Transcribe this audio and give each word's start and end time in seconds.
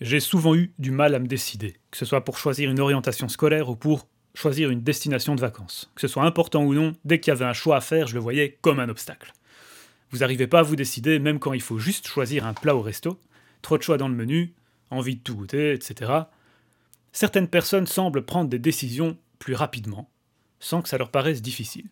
j'ai 0.00 0.20
souvent 0.20 0.54
eu 0.54 0.72
du 0.78 0.90
mal 0.90 1.14
à 1.14 1.18
me 1.18 1.26
décider, 1.26 1.76
que 1.90 1.96
ce 1.96 2.04
soit 2.04 2.24
pour 2.24 2.38
choisir 2.38 2.70
une 2.70 2.80
orientation 2.80 3.28
scolaire 3.28 3.68
ou 3.68 3.76
pour 3.76 4.08
choisir 4.34 4.70
une 4.70 4.82
destination 4.82 5.34
de 5.34 5.40
vacances. 5.40 5.90
Que 5.94 6.02
ce 6.02 6.08
soit 6.08 6.24
important 6.24 6.62
ou 6.64 6.74
non, 6.74 6.92
dès 7.04 7.20
qu'il 7.20 7.30
y 7.30 7.36
avait 7.36 7.44
un 7.44 7.54
choix 7.54 7.76
à 7.76 7.80
faire, 7.80 8.06
je 8.06 8.14
le 8.14 8.20
voyais 8.20 8.58
comme 8.60 8.80
un 8.80 8.88
obstacle. 8.88 9.32
Vous 10.10 10.18
n'arrivez 10.18 10.46
pas 10.46 10.60
à 10.60 10.62
vous 10.62 10.76
décider 10.76 11.18
même 11.18 11.38
quand 11.38 11.52
il 11.52 11.62
faut 11.62 11.78
juste 11.78 12.06
choisir 12.06 12.46
un 12.46 12.54
plat 12.54 12.76
au 12.76 12.82
resto, 12.82 13.18
trop 13.62 13.78
de 13.78 13.82
choix 13.82 13.96
dans 13.96 14.08
le 14.08 14.14
menu, 14.14 14.54
envie 14.90 15.16
de 15.16 15.22
tout 15.22 15.34
goûter, 15.34 15.72
etc. 15.72 16.12
Certaines 17.12 17.48
personnes 17.48 17.86
semblent 17.86 18.24
prendre 18.24 18.50
des 18.50 18.58
décisions 18.58 19.16
plus 19.38 19.54
rapidement, 19.54 20.10
sans 20.60 20.82
que 20.82 20.88
ça 20.88 20.98
leur 20.98 21.10
paraisse 21.10 21.42
difficile. 21.42 21.88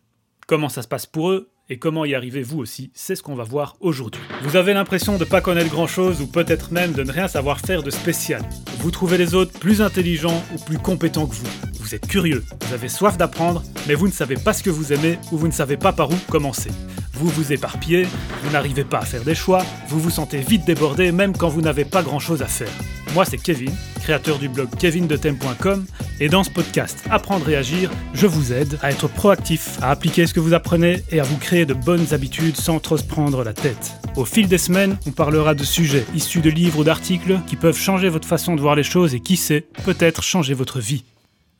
Comment 0.47 0.69
ça 0.69 0.83
se 0.83 0.87
passe 0.87 1.07
pour 1.07 1.31
eux? 1.31 1.49
Et 1.69 1.77
comment 1.77 2.05
y 2.05 2.13
arriver 2.13 2.43
vous 2.43 2.59
aussi, 2.59 2.91
c'est 2.93 3.15
ce 3.15 3.23
qu'on 3.23 3.35
va 3.35 3.43
voir 3.43 3.75
aujourd'hui. 3.79 4.21
Vous 4.43 4.55
avez 4.55 4.73
l'impression 4.73 5.13
de 5.13 5.19
ne 5.19 5.29
pas 5.29 5.41
connaître 5.41 5.69
grand 5.69 5.87
chose 5.87 6.21
ou 6.21 6.27
peut-être 6.27 6.71
même 6.71 6.93
de 6.93 7.03
ne 7.03 7.11
rien 7.11 7.27
savoir 7.27 7.59
faire 7.59 7.81
de 7.81 7.89
spécial. 7.89 8.41
Vous 8.79 8.91
trouvez 8.91 9.17
les 9.17 9.33
autres 9.33 9.57
plus 9.59 9.81
intelligents 9.81 10.43
ou 10.53 10.63
plus 10.63 10.77
compétents 10.77 11.25
que 11.25 11.35
vous. 11.35 11.47
Vous 11.79 11.95
êtes 11.95 12.07
curieux, 12.07 12.43
vous 12.61 12.73
avez 12.73 12.89
soif 12.89 13.17
d'apprendre, 13.17 13.63
mais 13.87 13.95
vous 13.95 14.07
ne 14.07 14.13
savez 14.13 14.35
pas 14.35 14.53
ce 14.53 14.63
que 14.63 14.69
vous 14.69 14.93
aimez 14.93 15.17
ou 15.31 15.37
vous 15.37 15.47
ne 15.47 15.53
savez 15.53 15.77
pas 15.77 15.93
par 15.93 16.09
où 16.09 16.15
commencer. 16.29 16.71
Vous 17.15 17.29
vous 17.29 17.53
éparpillez, 17.53 18.07
vous 18.43 18.51
n'arrivez 18.51 18.83
pas 18.83 18.99
à 18.99 19.05
faire 19.05 19.23
des 19.23 19.35
choix, 19.35 19.65
vous 19.87 19.99
vous 19.99 20.09
sentez 20.09 20.39
vite 20.39 20.65
débordé 20.65 21.11
même 21.11 21.35
quand 21.35 21.47
vous 21.47 21.61
n'avez 21.61 21.85
pas 21.85 22.03
grand 22.03 22.19
chose 22.19 22.41
à 22.41 22.47
faire. 22.47 22.71
Moi 23.13 23.23
c'est 23.23 23.37
Kevin, 23.37 23.73
créateur 24.01 24.37
du 24.37 24.49
blog 24.49 24.69
kevindetem.com, 24.77 25.85
et 26.19 26.27
dans 26.27 26.43
ce 26.43 26.49
podcast 26.49 27.03
Apprendre 27.09 27.49
et 27.49 27.55
agir, 27.55 27.89
je 28.13 28.27
vous 28.27 28.51
aide 28.51 28.77
à 28.81 28.91
être 28.91 29.07
proactif, 29.07 29.77
à 29.81 29.91
appliquer 29.91 30.27
ce 30.27 30.33
que 30.33 30.39
vous 30.39 30.53
apprenez 30.53 31.03
et 31.11 31.19
à 31.19 31.23
vous 31.23 31.37
créer 31.37 31.65
de 31.65 31.73
bonnes 31.73 32.13
habitudes 32.13 32.57
sans 32.57 32.79
trop 32.79 32.97
se 32.97 33.03
prendre 33.03 33.43
la 33.43 33.53
tête. 33.53 33.93
Au 34.15 34.25
fil 34.25 34.47
des 34.47 34.57
semaines, 34.57 34.97
on 35.07 35.11
parlera 35.11 35.55
de 35.55 35.63
sujets 35.63 36.05
issus 36.13 36.41
de 36.41 36.49
livres 36.49 36.79
ou 36.79 36.83
d'articles 36.83 37.39
qui 37.47 37.55
peuvent 37.55 37.77
changer 37.77 38.09
votre 38.09 38.27
façon 38.27 38.55
de 38.55 38.61
voir 38.61 38.75
les 38.75 38.83
choses 38.83 39.15
et 39.15 39.19
qui 39.21 39.37
sait, 39.37 39.65
peut-être 39.85 40.23
changer 40.23 40.53
votre 40.53 40.79
vie. 40.79 41.03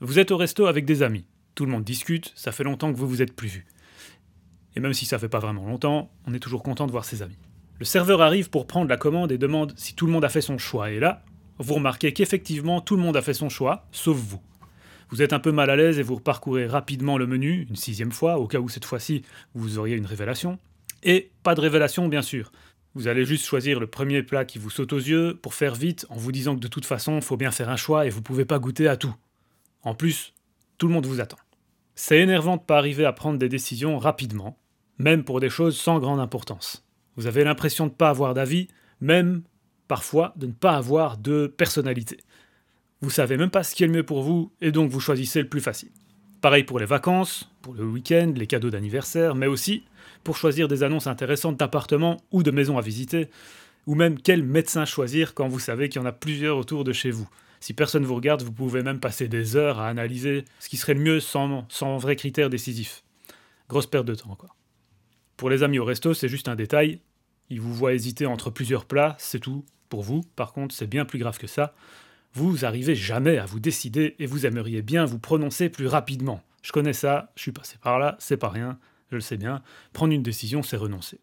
Vous 0.02 0.20
êtes 0.20 0.32
au 0.32 0.38
resto 0.38 0.66
avec 0.66 0.86
des 0.86 1.04
amis. 1.04 1.26
Tout 1.54 1.66
le 1.66 1.72
monde 1.72 1.86
discute, 1.86 2.34
ça 2.36 2.52
fait 2.52 2.66
longtemps 2.66 2.92
que 2.92 2.98
vous 2.98 3.08
vous 3.08 3.22
êtes 3.22 3.34
plus 3.34 3.48
vus. 3.48 3.66
Et 4.76 4.80
même 4.80 4.94
si 4.94 5.06
ça 5.06 5.20
fait 5.20 5.30
pas 5.30 5.40
vraiment 5.40 5.66
longtemps, 5.66 6.12
on 6.26 6.34
est 6.34 6.40
toujours 6.40 6.64
content 6.64 6.86
de 6.88 6.92
voir 6.92 7.06
ses 7.06 7.22
amis. 7.22 7.38
Le 7.80 7.86
serveur 7.86 8.22
arrive 8.22 8.50
pour 8.50 8.68
prendre 8.68 8.90
la 8.90 8.98
commande 8.98 9.32
et 9.32 9.38
demande 9.38 9.74
si 9.76 9.96
tout 9.96 10.06
le 10.06 10.12
monde 10.12 10.26
a 10.26 10.30
fait 10.30 10.42
son 10.42 10.58
choix. 10.58 10.92
Et 10.92 11.00
là, 11.00 11.24
vous 11.60 11.76
remarquez 11.76 12.14
qu'effectivement 12.14 12.82
tout 12.82 12.96
le 12.96 13.02
monde 13.02 13.18
a 13.18 13.22
fait 13.22 13.34
son 13.34 13.50
choix, 13.50 13.86
sauf 13.92 14.18
vous. 14.18 14.42
Vous 15.10 15.22
êtes 15.22 15.34
un 15.34 15.40
peu 15.40 15.52
mal 15.52 15.70
à 15.70 15.76
l'aise 15.76 16.00
et 16.00 16.04
vous 16.04 16.16
reparcourez 16.16 16.68
rapidement 16.68 17.18
le 17.18 17.28
menu, 17.28 17.68
une 17.70 17.76
sixième 17.76 18.12
fois, 18.12 18.40
au 18.40 18.48
cas 18.48 18.60
où 18.60 18.70
cette 18.70 18.86
fois-ci 18.86 19.24
vous 19.54 19.78
auriez 19.78 19.96
une 19.96 20.06
révélation. 20.06 20.58
Et 21.04 21.32
pas 21.44 21.56
de 21.56 21.62
révélation 21.62 22.08
bien 22.08 22.22
sûr. 22.22 22.52
Vous 22.96 23.10
allez 23.10 23.26
juste 23.26 23.46
choisir 23.46 23.80
le 23.80 23.88
premier 23.88 24.24
plat 24.24 24.46
qui 24.46 24.58
vous 24.58 24.70
saute 24.70 24.94
aux 24.94 24.98
yeux 24.98 25.38
pour 25.42 25.54
faire 25.54 25.76
vite 25.76 26.06
en 26.10 26.16
vous 26.16 26.32
disant 26.32 26.56
que 26.56 26.62
de 26.62 26.68
toute 26.70 26.86
façon, 26.86 27.18
il 27.18 27.22
faut 27.22 27.36
bien 27.36 27.52
faire 27.52 27.70
un 27.70 27.76
choix 27.76 28.06
et 28.06 28.10
vous 28.10 28.22
pouvez 28.22 28.46
pas 28.46 28.58
goûter 28.58 28.88
à 28.88 28.96
tout. 28.96 29.14
En 29.84 29.96
plus, 29.96 30.34
tout 30.78 30.88
le 30.88 30.94
monde 30.94 31.06
vous 31.06 31.20
attend. 31.20 31.38
C'est 31.96 32.20
énervant 32.20 32.56
de 32.56 32.62
pas 32.62 32.78
arriver 32.78 33.06
à 33.06 33.12
prendre 33.12 33.38
des 33.38 33.50
décisions 33.50 33.98
rapidement, 33.98 34.58
même 34.98 35.24
pour 35.24 35.40
des 35.40 35.50
choses 35.50 35.78
sans 35.78 36.00
grande 36.00 36.20
importance. 36.20 36.86
Vous 37.16 37.28
avez 37.28 37.44
l'impression 37.44 37.86
de 37.86 37.92
ne 37.92 37.96
pas 37.96 38.10
avoir 38.10 38.34
d'avis, 38.34 38.68
même 39.02 39.44
parfois 39.88 40.34
de 40.36 40.48
ne 40.48 40.52
pas 40.52 40.76
avoir 40.76 41.18
de 41.18 41.48
personnalité. 41.48 42.18
Vous 43.02 43.10
savez 43.10 43.38
même 43.38 43.50
pas 43.50 43.64
ce 43.64 43.76
qui 43.76 43.84
est 43.84 43.88
le 43.88 43.94
mieux 43.94 44.06
pour 44.06 44.24
vous, 44.24 44.52
et 44.62 44.72
donc 44.72 44.90
vous 44.90 45.00
choisissez 45.00 45.42
le 45.42 45.50
plus 45.50 45.62
facile. 45.62 45.92
Pareil 46.42 46.64
pour 46.64 46.80
les 46.80 46.86
vacances, 46.86 47.50
pour 47.62 47.74
le 47.74 47.86
week-end, 47.86 48.34
les 48.36 48.48
cadeaux 48.48 48.70
d'anniversaire, 48.70 49.36
mais 49.36 49.48
aussi 49.48 49.84
pour 50.24 50.38
choisir 50.38 50.68
des 50.68 50.84
annonces 50.84 51.08
intéressantes 51.08 51.58
d'appartements 51.58 52.18
ou 52.32 52.44
de 52.44 52.52
maisons 52.52 52.78
à 52.78 52.82
visiter, 52.82 53.30
ou 53.88 53.96
même 53.96 54.20
quel 54.20 54.44
médecin 54.44 54.86
choisir 54.86 55.34
quand 55.34 55.48
vous 55.48 55.60
savez 55.60 55.90
qu'il 55.90 56.02
y 56.02 56.04
en 56.04 56.08
a 56.08 56.12
plusieurs 56.12 56.58
autour 56.58 56.84
de 56.84 56.94
chez 56.94 57.12
vous. 57.12 57.30
Si 57.60 57.74
personne 57.74 58.04
ne 58.04 58.08
vous 58.08 58.16
regarde, 58.16 58.44
vous 58.44 58.52
pouvez 58.52 58.84
même 58.84 59.00
passer 59.00 59.28
des 59.28 59.56
heures 59.56 59.80
à 59.80 59.88
analyser 59.88 60.46
ce 60.60 60.70
qui 60.70 60.78
serait 60.78 60.94
le 60.94 61.02
mieux 61.02 61.20
sans, 61.20 61.66
sans 61.70 61.98
vrai 61.98 62.16
critère 62.16 62.50
décisif. 62.50 63.04
Grosse 63.70 63.88
perte 63.88 64.06
de 64.06 64.16
temps, 64.16 64.36
quoi. 64.36 64.55
Pour 65.38 65.50
les 65.50 65.64
amis 65.64 65.80
au 65.80 65.86
resto, 65.86 66.14
c'est 66.14 66.30
juste 66.30 66.48
un 66.48 66.56
détail. 66.56 67.00
Ils 67.50 67.62
vous 67.62 67.74
voient 67.74 67.94
hésiter 67.94 68.26
entre 68.26 68.50
plusieurs 68.50 68.86
plats, 68.86 69.16
c'est 69.20 69.40
tout. 69.40 69.66
Pour 69.90 70.02
vous, 70.02 70.22
par 70.36 70.54
contre, 70.54 70.74
c'est 70.74 70.88
bien 70.88 71.06
plus 71.06 71.20
grave 71.20 71.38
que 71.38 71.48
ça. 71.48 71.76
Vous 72.34 72.66
arrivez 72.66 72.96
jamais 72.96 73.38
à 73.38 73.46
vous 73.46 73.60
décider 73.60 74.16
et 74.20 74.26
vous 74.26 74.46
aimeriez 74.46 74.82
bien 74.82 75.06
vous 75.06 75.20
prononcer 75.20 75.70
plus 75.70 75.88
rapidement. 75.88 76.42
Je 76.64 76.72
connais 76.72 76.94
ça, 76.94 77.32
je 77.36 77.44
suis 77.44 77.52
passé 77.52 77.78
par 77.82 78.00
là, 78.00 78.16
c'est 78.20 78.38
pas 78.38 78.50
rien, 78.50 78.80
je 79.12 79.16
le 79.16 79.22
sais 79.22 79.38
bien. 79.38 79.62
Prendre 79.94 80.14
une 80.14 80.24
décision, 80.24 80.64
c'est 80.64 80.78
renoncer. 80.78 81.20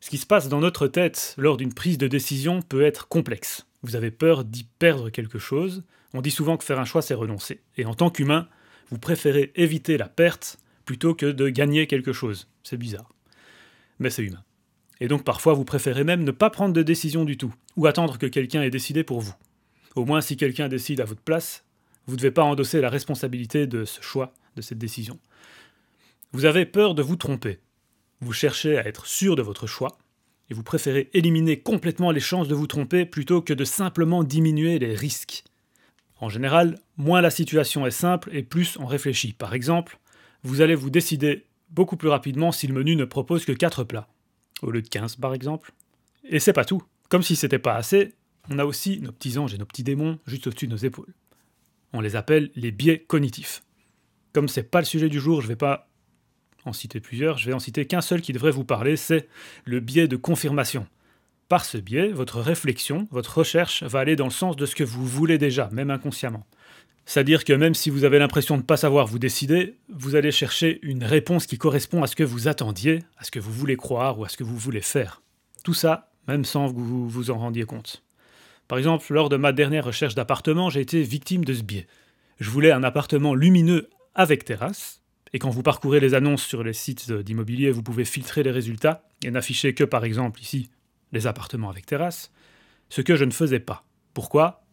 Ce 0.00 0.10
qui 0.10 0.18
se 0.18 0.26
passe 0.26 0.48
dans 0.48 0.60
notre 0.60 0.86
tête 0.86 1.34
lors 1.36 1.56
d'une 1.56 1.74
prise 1.74 1.98
de 1.98 2.06
décision 2.06 2.62
peut 2.62 2.82
être 2.82 3.08
complexe. 3.08 3.66
Vous 3.82 3.96
avez 3.96 4.10
peur 4.10 4.44
d'y 4.44 4.64
perdre 4.78 5.10
quelque 5.10 5.38
chose. 5.38 5.82
On 6.14 6.20
dit 6.20 6.30
souvent 6.30 6.56
que 6.56 6.64
faire 6.64 6.78
un 6.78 6.84
choix, 6.84 7.02
c'est 7.02 7.14
renoncer. 7.14 7.60
Et 7.76 7.86
en 7.86 7.94
tant 7.94 8.10
qu'humain, 8.10 8.48
vous 8.90 8.98
préférez 8.98 9.52
éviter 9.56 9.96
la 9.96 10.08
perte 10.08 10.58
plutôt 10.86 11.14
que 11.14 11.26
de 11.26 11.50
gagner 11.50 11.86
quelque 11.86 12.14
chose. 12.14 12.48
C'est 12.62 12.78
bizarre. 12.78 13.12
Mais 13.98 14.08
c'est 14.08 14.22
humain. 14.22 14.42
Et 15.00 15.08
donc 15.08 15.24
parfois 15.24 15.52
vous 15.52 15.64
préférez 15.64 16.04
même 16.04 16.24
ne 16.24 16.30
pas 16.30 16.48
prendre 16.48 16.72
de 16.72 16.82
décision 16.82 17.26
du 17.26 17.36
tout, 17.36 17.54
ou 17.76 17.86
attendre 17.86 18.16
que 18.16 18.26
quelqu'un 18.26 18.62
ait 18.62 18.70
décidé 18.70 19.04
pour 19.04 19.20
vous. 19.20 19.34
Au 19.94 20.06
moins 20.06 20.22
si 20.22 20.38
quelqu'un 20.38 20.68
décide 20.68 21.02
à 21.02 21.04
votre 21.04 21.20
place, 21.20 21.64
vous 22.06 22.14
ne 22.14 22.18
devez 22.18 22.30
pas 22.30 22.44
endosser 22.44 22.80
la 22.80 22.88
responsabilité 22.88 23.66
de 23.66 23.84
ce 23.84 24.00
choix, 24.00 24.32
de 24.54 24.62
cette 24.62 24.78
décision. 24.78 25.18
Vous 26.32 26.46
avez 26.46 26.64
peur 26.64 26.94
de 26.94 27.02
vous 27.02 27.16
tromper. 27.16 27.58
Vous 28.20 28.32
cherchez 28.32 28.78
à 28.78 28.86
être 28.86 29.06
sûr 29.06 29.36
de 29.36 29.42
votre 29.42 29.66
choix, 29.66 29.98
et 30.48 30.54
vous 30.54 30.62
préférez 30.62 31.10
éliminer 31.12 31.58
complètement 31.58 32.12
les 32.12 32.20
chances 32.20 32.48
de 32.48 32.54
vous 32.54 32.66
tromper 32.66 33.04
plutôt 33.04 33.42
que 33.42 33.52
de 33.52 33.64
simplement 33.64 34.22
diminuer 34.24 34.78
les 34.78 34.94
risques. 34.94 35.44
En 36.18 36.28
général, 36.28 36.78
moins 36.96 37.20
la 37.20 37.30
situation 37.30 37.86
est 37.86 37.90
simple 37.90 38.30
et 38.32 38.42
plus 38.42 38.78
on 38.78 38.86
réfléchit. 38.86 39.32
Par 39.32 39.54
exemple, 39.54 39.98
vous 40.46 40.60
allez 40.60 40.74
vous 40.74 40.90
décider 40.90 41.44
beaucoup 41.70 41.96
plus 41.96 42.08
rapidement 42.08 42.52
si 42.52 42.66
le 42.66 42.74
menu 42.74 42.96
ne 42.96 43.04
propose 43.04 43.44
que 43.44 43.52
4 43.52 43.84
plats 43.84 44.08
au 44.62 44.70
lieu 44.70 44.82
de 44.82 44.88
15 44.88 45.16
par 45.16 45.34
exemple. 45.34 45.72
Et 46.24 46.40
c'est 46.40 46.52
pas 46.52 46.64
tout. 46.64 46.82
Comme 47.08 47.22
si 47.22 47.36
c'était 47.36 47.58
pas 47.58 47.74
assez, 47.74 48.14
on 48.48 48.58
a 48.58 48.64
aussi 48.64 49.00
nos 49.00 49.12
petits 49.12 49.38
anges 49.38 49.54
et 49.54 49.58
nos 49.58 49.66
petits 49.66 49.82
démons 49.82 50.18
juste 50.26 50.46
au-dessus 50.46 50.66
de 50.66 50.72
nos 50.72 50.78
épaules. 50.78 51.12
On 51.92 52.00
les 52.00 52.16
appelle 52.16 52.50
les 52.54 52.70
biais 52.70 53.00
cognitifs. 53.00 53.62
Comme 54.32 54.48
c'est 54.48 54.70
pas 54.70 54.80
le 54.80 54.84
sujet 54.84 55.08
du 55.08 55.20
jour, 55.20 55.40
je 55.40 55.48
vais 55.48 55.56
pas 55.56 55.88
en 56.64 56.72
citer 56.72 57.00
plusieurs, 57.00 57.38
je 57.38 57.46
vais 57.46 57.52
en 57.52 57.60
citer 57.60 57.86
qu'un 57.86 58.00
seul 58.00 58.20
qui 58.20 58.32
devrait 58.32 58.50
vous 58.50 58.64
parler, 58.64 58.96
c'est 58.96 59.28
le 59.64 59.80
biais 59.80 60.08
de 60.08 60.16
confirmation. 60.16 60.86
Par 61.48 61.64
ce 61.64 61.78
biais, 61.78 62.08
votre 62.08 62.40
réflexion, 62.40 63.06
votre 63.12 63.38
recherche 63.38 63.84
va 63.84 64.00
aller 64.00 64.16
dans 64.16 64.24
le 64.24 64.32
sens 64.32 64.56
de 64.56 64.66
ce 64.66 64.74
que 64.74 64.82
vous 64.82 65.06
voulez 65.06 65.38
déjà, 65.38 65.68
même 65.72 65.90
inconsciemment. 65.90 66.44
C'est-à-dire 67.06 67.44
que 67.44 67.52
même 67.52 67.74
si 67.74 67.88
vous 67.88 68.04
avez 68.04 68.18
l'impression 68.18 68.56
de 68.56 68.62
ne 68.62 68.66
pas 68.66 68.76
savoir 68.76 69.06
vous 69.06 69.20
décider, 69.20 69.76
vous 69.88 70.16
allez 70.16 70.32
chercher 70.32 70.80
une 70.82 71.04
réponse 71.04 71.46
qui 71.46 71.56
correspond 71.56 72.02
à 72.02 72.08
ce 72.08 72.16
que 72.16 72.24
vous 72.24 72.48
attendiez, 72.48 73.04
à 73.16 73.24
ce 73.24 73.30
que 73.30 73.38
vous 73.38 73.52
voulez 73.52 73.76
croire 73.76 74.18
ou 74.18 74.24
à 74.24 74.28
ce 74.28 74.36
que 74.36 74.42
vous 74.42 74.58
voulez 74.58 74.80
faire. 74.80 75.22
Tout 75.62 75.72
ça, 75.72 76.10
même 76.26 76.44
sans 76.44 76.72
que 76.72 76.78
vous 76.78 77.08
vous 77.08 77.30
en 77.30 77.38
rendiez 77.38 77.64
compte. 77.64 78.02
Par 78.66 78.76
exemple, 78.78 79.06
lors 79.12 79.28
de 79.28 79.36
ma 79.36 79.52
dernière 79.52 79.84
recherche 79.84 80.16
d'appartement, 80.16 80.68
j'ai 80.68 80.80
été 80.80 81.02
victime 81.02 81.44
de 81.44 81.54
ce 81.54 81.62
biais. 81.62 81.86
Je 82.40 82.50
voulais 82.50 82.72
un 82.72 82.82
appartement 82.82 83.34
lumineux 83.34 83.88
avec 84.16 84.44
terrasse, 84.44 85.00
et 85.32 85.38
quand 85.38 85.50
vous 85.50 85.62
parcourez 85.62 86.00
les 86.00 86.14
annonces 86.14 86.42
sur 86.42 86.64
les 86.64 86.72
sites 86.72 87.12
d'immobilier, 87.12 87.70
vous 87.70 87.84
pouvez 87.84 88.04
filtrer 88.04 88.42
les 88.42 88.50
résultats 88.50 89.08
et 89.22 89.30
n'afficher 89.30 89.74
que 89.74 89.84
par 89.84 90.04
exemple 90.04 90.40
ici 90.40 90.70
les 91.12 91.28
appartements 91.28 91.70
avec 91.70 91.86
terrasse, 91.86 92.32
ce 92.88 93.00
que 93.00 93.14
je 93.14 93.24
ne 93.24 93.30
faisais 93.30 93.60
pas. 93.60 93.84
Pourquoi? 94.12 94.65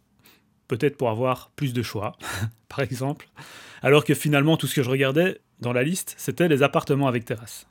Peut-être 0.68 0.98
pour 0.98 1.10
avoir 1.10 1.52
plus 1.56 1.74
de 1.74 1.82
choix, 1.82 2.18
par 2.70 2.80
exemple, 2.80 3.30
alors 3.82 4.04
que 4.04 4.14
finalement 4.14 4.58
tout 4.58 4.68
ce 4.68 4.76
que 4.76 4.84
je 4.84 4.90
regardais 4.90 5.40
dans 5.60 5.74
la 5.74 5.84
liste, 5.84 6.16
c'était 6.18 6.48
les 6.48 6.64
appartements 6.64 7.08
avec 7.08 7.26
terrasse. 7.26 7.68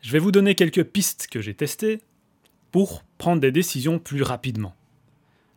Je 0.00 0.12
vais 0.12 0.18
vous 0.18 0.32
donner 0.32 0.54
quelques 0.54 0.84
pistes 0.84 1.28
que 1.30 1.40
j'ai 1.40 1.54
testées 1.54 2.00
pour 2.70 3.04
prendre 3.18 3.40
des 3.40 3.52
décisions 3.52 3.98
plus 3.98 4.22
rapidement. 4.22 4.74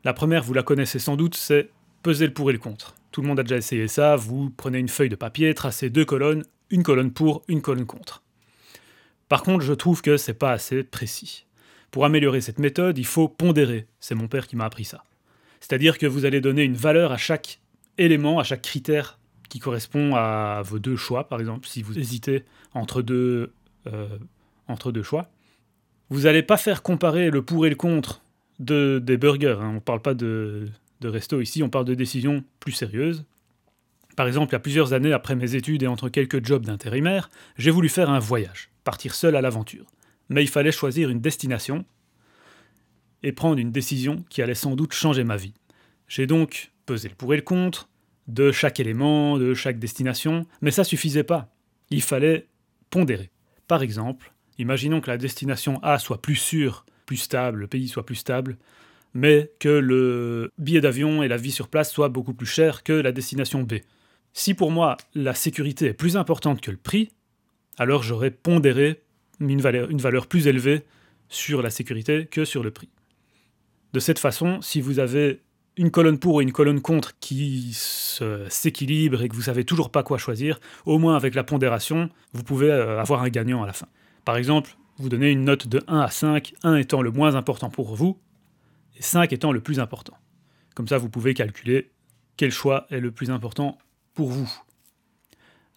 La 0.03 0.13
première, 0.13 0.43
vous 0.43 0.53
la 0.53 0.63
connaissez 0.63 0.99
sans 0.99 1.17
doute, 1.17 1.35
c'est 1.35 1.69
peser 2.03 2.27
le 2.27 2.33
pour 2.33 2.49
et 2.49 2.53
le 2.53 2.59
contre. 2.59 2.95
Tout 3.11 3.21
le 3.21 3.27
monde 3.27 3.39
a 3.39 3.43
déjà 3.43 3.57
essayé 3.57 3.87
ça, 3.87 4.15
vous 4.15 4.49
prenez 4.51 4.79
une 4.79 4.87
feuille 4.87 5.09
de 5.09 5.15
papier, 5.15 5.53
tracez 5.53 5.89
deux 5.89 6.05
colonnes, 6.05 6.43
une 6.69 6.83
colonne 6.83 7.11
pour, 7.11 7.43
une 7.47 7.61
colonne 7.61 7.85
contre. 7.85 8.23
Par 9.27 9.43
contre, 9.43 9.63
je 9.63 9.73
trouve 9.73 10.01
que 10.01 10.15
c'est 10.15 10.33
pas 10.33 10.51
assez 10.51 10.83
précis. 10.83 11.45
Pour 11.91 12.05
améliorer 12.05 12.41
cette 12.41 12.59
méthode, 12.59 12.97
il 12.97 13.05
faut 13.05 13.27
pondérer. 13.27 13.87
C'est 13.99 14.15
mon 14.15 14.27
père 14.27 14.47
qui 14.47 14.55
m'a 14.55 14.65
appris 14.65 14.85
ça. 14.85 15.03
C'est-à-dire 15.67 15.97
que 15.97 16.05
vous 16.05 16.23
allez 16.23 16.39
donner 16.39 16.63
une 16.63 16.75
valeur 16.75 17.11
à 17.11 17.17
chaque 17.17 17.59
élément, 17.97 18.39
à 18.39 18.43
chaque 18.45 18.61
critère 18.61 19.19
qui 19.49 19.59
correspond 19.59 20.15
à 20.15 20.61
vos 20.63 20.79
deux 20.79 20.95
choix, 20.95 21.27
par 21.27 21.41
exemple, 21.41 21.67
si 21.67 21.81
vous 21.81 21.99
hésitez 21.99 22.45
entre 22.73 23.01
deux, 23.01 23.51
euh, 23.87 24.07
entre 24.69 24.93
deux 24.93 25.03
choix. 25.03 25.29
Vous 26.09 26.21
n'allez 26.21 26.41
pas 26.41 26.55
faire 26.55 26.83
comparer 26.83 27.29
le 27.31 27.41
pour 27.41 27.65
et 27.65 27.69
le 27.69 27.75
contre 27.75 28.21
de, 28.59 29.01
des 29.03 29.17
burgers. 29.17 29.57
Hein. 29.59 29.71
On 29.71 29.73
ne 29.73 29.79
parle 29.79 30.01
pas 30.01 30.13
de, 30.13 30.69
de 31.01 31.07
resto 31.09 31.41
ici, 31.41 31.61
on 31.63 31.69
parle 31.69 31.83
de 31.83 31.95
décisions 31.95 32.45
plus 32.61 32.71
sérieuses. 32.71 33.25
Par 34.15 34.25
exemple, 34.25 34.51
il 34.51 34.53
y 34.53 34.55
a 34.55 34.59
plusieurs 34.59 34.93
années 34.93 35.11
après 35.11 35.35
mes 35.35 35.55
études 35.55 35.83
et 35.83 35.87
entre 35.87 36.07
quelques 36.07 36.45
jobs 36.45 36.65
d'intérimaire, 36.65 37.29
j'ai 37.57 37.71
voulu 37.71 37.89
faire 37.89 38.09
un 38.09 38.19
voyage, 38.19 38.69
partir 38.85 39.13
seul 39.13 39.35
à 39.35 39.41
l'aventure. 39.41 39.85
Mais 40.29 40.43
il 40.43 40.49
fallait 40.49 40.71
choisir 40.71 41.09
une 41.09 41.19
destination 41.19 41.83
et 43.23 43.31
prendre 43.31 43.59
une 43.59 43.71
décision 43.71 44.23
qui 44.29 44.41
allait 44.41 44.55
sans 44.55 44.75
doute 44.75 44.93
changer 44.93 45.23
ma 45.23 45.37
vie. 45.37 45.53
J'ai 46.07 46.27
donc 46.27 46.71
pesé 46.85 47.09
le 47.09 47.15
pour 47.15 47.33
et 47.33 47.37
le 47.37 47.43
contre 47.43 47.89
de 48.27 48.51
chaque 48.51 48.79
élément, 48.79 49.37
de 49.37 49.53
chaque 49.53 49.79
destination, 49.79 50.45
mais 50.61 50.71
ça 50.71 50.83
suffisait 50.83 51.23
pas. 51.23 51.53
Il 51.89 52.01
fallait 52.01 52.47
pondérer. 52.89 53.31
Par 53.67 53.81
exemple, 53.81 54.33
imaginons 54.57 55.01
que 55.01 55.09
la 55.09 55.17
destination 55.17 55.79
A 55.83 55.99
soit 55.99 56.21
plus 56.21 56.35
sûre, 56.35 56.85
plus 57.05 57.17
stable, 57.17 57.59
le 57.59 57.67
pays 57.67 57.87
soit 57.87 58.05
plus 58.05 58.15
stable, 58.15 58.57
mais 59.13 59.51
que 59.59 59.69
le 59.69 60.51
billet 60.57 60.81
d'avion 60.81 61.23
et 61.23 61.27
la 61.27 61.37
vie 61.37 61.51
sur 61.51 61.69
place 61.69 61.91
soient 61.91 62.09
beaucoup 62.09 62.33
plus 62.33 62.45
chers 62.45 62.83
que 62.83 62.93
la 62.93 63.11
destination 63.11 63.63
B. 63.63 63.75
Si 64.33 64.53
pour 64.53 64.71
moi 64.71 64.97
la 65.15 65.33
sécurité 65.33 65.87
est 65.87 65.93
plus 65.93 66.17
importante 66.17 66.61
que 66.61 66.71
le 66.71 66.77
prix, 66.77 67.11
alors 67.77 68.03
j'aurais 68.03 68.31
pondéré 68.31 69.01
une 69.39 69.61
valeur, 69.61 69.89
une 69.89 69.99
valeur 69.99 70.27
plus 70.27 70.47
élevée 70.47 70.83
sur 71.29 71.61
la 71.61 71.69
sécurité 71.69 72.25
que 72.25 72.45
sur 72.45 72.63
le 72.63 72.71
prix. 72.71 72.89
De 73.97 73.99
cette 73.99 74.19
façon, 74.19 74.61
si 74.61 74.79
vous 74.79 74.99
avez 74.99 75.41
une 75.75 75.89
colonne 75.89 76.19
pour 76.19 76.39
et 76.39 76.43
une 76.43 76.51
colonne 76.51 76.81
contre 76.81 77.17
qui 77.19 77.71
s'équilibrent 77.73 79.23
et 79.23 79.27
que 79.27 79.35
vous 79.35 79.41
savez 79.41 79.63
toujours 79.63 79.89
pas 79.89 80.03
quoi 80.03 80.19
choisir, 80.19 80.59
au 80.85 80.99
moins 80.99 81.15
avec 81.15 81.33
la 81.33 81.43
pondération, 81.43 82.11
vous 82.31 82.43
pouvez 82.43 82.69
euh, 82.69 83.01
avoir 83.01 83.23
un 83.23 83.29
gagnant 83.29 83.63
à 83.63 83.65
la 83.65 83.73
fin. 83.73 83.87
Par 84.23 84.37
exemple, 84.37 84.77
vous 84.97 85.09
donnez 85.09 85.31
une 85.31 85.45
note 85.45 85.67
de 85.67 85.83
1 85.87 85.99
à 85.99 86.11
5, 86.11 86.53
1 86.61 86.75
étant 86.75 87.01
le 87.01 87.09
moins 87.09 87.33
important 87.33 87.71
pour 87.71 87.95
vous, 87.95 88.19
et 88.97 89.01
5 89.01 89.33
étant 89.33 89.51
le 89.51 89.61
plus 89.61 89.79
important. 89.79 90.13
Comme 90.75 90.87
ça, 90.87 90.99
vous 90.99 91.09
pouvez 91.09 91.33
calculer 91.33 91.89
quel 92.37 92.51
choix 92.51 92.85
est 92.91 92.99
le 92.99 93.09
plus 93.09 93.31
important 93.31 93.79
pour 94.13 94.29
vous. 94.29 94.47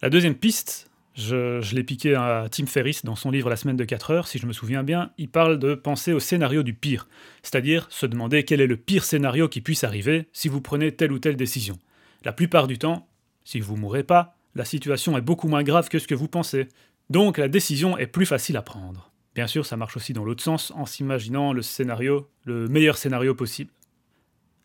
La 0.03 0.11
deuxième 0.11 0.35
piste, 0.35 0.90
je, 1.13 1.75
l'ai 1.75 1.83
piqué 1.83 2.15
à 2.15 2.47
Tim 2.49 2.65
Ferriss 2.65 3.03
dans 3.03 3.15
son 3.15 3.31
livre 3.31 3.49
La 3.49 3.57
semaine 3.57 3.75
de 3.75 3.83
4 3.83 4.11
heures, 4.11 4.27
si 4.27 4.37
je 4.37 4.47
me 4.47 4.53
souviens 4.53 4.83
bien, 4.83 5.11
il 5.17 5.29
parle 5.29 5.59
de 5.59 5.75
penser 5.75 6.13
au 6.13 6.19
scénario 6.19 6.63
du 6.63 6.73
pire, 6.73 7.07
c'est-à-dire 7.43 7.87
se 7.89 8.05
demander 8.05 8.43
quel 8.43 8.61
est 8.61 8.67
le 8.67 8.77
pire 8.77 9.03
scénario 9.03 9.49
qui 9.49 9.61
puisse 9.61 9.83
arriver 9.83 10.27
si 10.31 10.47
vous 10.47 10.61
prenez 10.61 10.93
telle 10.93 11.11
ou 11.11 11.19
telle 11.19 11.35
décision. 11.35 11.77
La 12.23 12.31
plupart 12.31 12.67
du 12.67 12.77
temps, 12.77 13.07
si 13.43 13.59
vous 13.59 13.75
mourrez 13.75 14.03
pas, 14.03 14.37
la 14.55 14.65
situation 14.65 15.17
est 15.17 15.21
beaucoup 15.21 15.47
moins 15.47 15.63
grave 15.63 15.89
que 15.89 15.99
ce 15.99 16.07
que 16.07 16.15
vous 16.15 16.27
pensez, 16.27 16.69
donc 17.09 17.37
la 17.37 17.49
décision 17.49 17.97
est 17.97 18.07
plus 18.07 18.25
facile 18.25 18.55
à 18.55 18.61
prendre. 18.61 19.11
Bien 19.35 19.47
sûr, 19.47 19.65
ça 19.65 19.77
marche 19.77 19.97
aussi 19.97 20.13
dans 20.13 20.23
l'autre 20.23 20.43
sens, 20.43 20.71
en 20.75 20.85
s'imaginant 20.85 21.51
le 21.51 21.61
scénario, 21.61 22.29
le 22.45 22.67
meilleur 22.67 22.97
scénario 22.97 23.35
possible. 23.35 23.71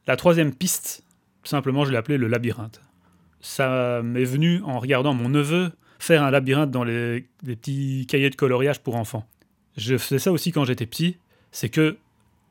La 0.07 0.17
troisième 0.17 0.55
piste, 0.55 1.05
simplement 1.43 1.85
je 1.85 1.91
l'ai 1.91 1.97
appelée 1.97 2.19
le 2.19 2.29
labyrinthe. 2.29 2.81
Ça 3.41 4.01
m'est 4.03 4.25
venu 4.25 4.61
en 4.63 4.79
regardant 4.79 5.15
mon 5.15 5.29
neveu 5.29 5.73
faire 5.99 6.23
un 6.23 6.31
labyrinthe 6.31 6.71
dans 6.71 6.85
les, 6.85 7.27
petits 7.45 8.07
cahiers 8.09 8.31
de 8.31 8.37
coloriage 8.37 8.81
pour 8.81 8.97
enfants. 8.97 9.27
Je 9.77 9.97
faisais 9.97 10.19
ça 10.19 10.33
aussi 10.33 10.53
quand 10.53 10.65
j'étais 10.65 10.87
petit, 10.87 11.19
c'est 11.51 11.69
que 11.69 11.99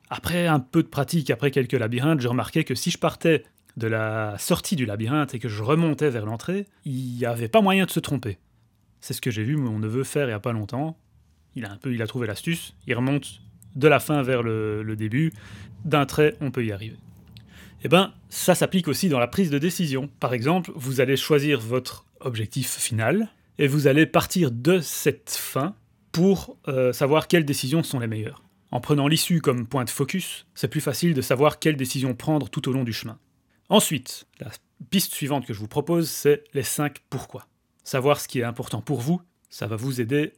après 0.09 0.47
un 0.47 0.59
peu 0.59 0.83
de 0.83 0.87
pratique, 0.87 1.31
après 1.31 1.51
quelques 1.51 1.73
labyrinthes, 1.73 2.21
je 2.21 2.27
remarquais 2.27 2.63
que 2.63 2.75
si 2.75 2.91
je 2.91 2.97
partais 2.97 3.43
de 3.77 3.87
la 3.87 4.37
sortie 4.37 4.75
du 4.75 4.85
labyrinthe 4.85 5.33
et 5.33 5.39
que 5.39 5.49
je 5.49 5.63
remontais 5.63 6.09
vers 6.09 6.25
l'entrée, 6.25 6.65
il 6.85 7.17
n'y 7.17 7.25
avait 7.25 7.47
pas 7.47 7.61
moyen 7.61 7.85
de 7.85 7.91
se 7.91 7.99
tromper. 7.99 8.37
C'est 9.01 9.13
ce 9.13 9.21
que 9.21 9.31
j'ai 9.31 9.43
vu 9.43 9.55
mon 9.55 9.79
neveu 9.79 10.03
faire 10.03 10.25
il 10.25 10.29
n'y 10.29 10.33
a 10.33 10.39
pas 10.39 10.53
longtemps. 10.53 10.97
Il 11.55 11.65
a 11.65 11.71
un 11.71 11.77
peu, 11.77 11.93
il 11.93 12.01
a 12.01 12.07
trouvé 12.07 12.27
l'astuce. 12.27 12.75
Il 12.87 12.95
remonte 12.95 13.41
de 13.75 13.87
la 13.87 13.99
fin 13.99 14.21
vers 14.23 14.43
le, 14.43 14.83
le 14.83 14.95
début. 14.95 15.33
D'un 15.83 16.05
trait, 16.05 16.35
on 16.41 16.51
peut 16.51 16.65
y 16.65 16.71
arriver. 16.71 16.97
Eh 17.85 17.87
ben, 17.87 18.15
ça 18.29 18.55
s'applique 18.55 18.87
aussi 18.87 19.09
dans 19.09 19.19
la 19.19 19.27
prise 19.27 19.51
de 19.51 19.59
décision. 19.59 20.09
Par 20.19 20.33
exemple, 20.33 20.71
vous 20.73 21.01
allez 21.01 21.15
choisir 21.15 21.59
votre 21.59 22.07
objectif 22.19 22.67
final, 22.77 23.29
et 23.59 23.67
vous 23.67 23.85
allez 23.85 24.07
partir 24.07 24.49
de 24.49 24.79
cette 24.79 25.29
fin 25.29 25.75
pour 26.11 26.57
euh, 26.67 26.93
savoir 26.93 27.27
quelles 27.27 27.45
décisions 27.45 27.83
sont 27.83 27.99
les 27.99 28.07
meilleures. 28.07 28.41
En 28.71 28.79
prenant 28.81 29.07
l'issue 29.07 29.39
comme 29.39 29.67
point 29.67 29.83
de 29.83 29.91
focus, 29.91 30.47
c'est 30.55 30.67
plus 30.67 30.81
facile 30.81 31.13
de 31.13 31.21
savoir 31.21 31.59
quelles 31.59 31.77
décisions 31.77 32.15
prendre 32.15 32.49
tout 32.49 32.67
au 32.67 32.73
long 32.73 32.83
du 32.83 32.91
chemin. 32.91 33.19
Ensuite, 33.69 34.25
la 34.39 34.49
piste 34.89 35.13
suivante 35.13 35.45
que 35.45 35.53
je 35.53 35.59
vous 35.59 35.67
propose, 35.67 36.09
c'est 36.09 36.43
les 36.55 36.63
5 36.63 36.97
pourquoi. 37.11 37.45
Savoir 37.83 38.19
ce 38.19 38.27
qui 38.27 38.39
est 38.39 38.43
important 38.43 38.81
pour 38.81 38.99
vous, 38.99 39.21
ça 39.51 39.67
va 39.67 39.75
vous 39.75 40.01
aider 40.01 40.33